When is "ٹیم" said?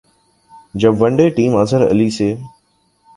1.35-1.55